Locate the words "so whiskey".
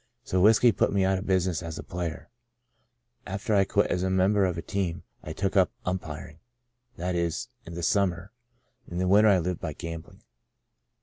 0.23-0.71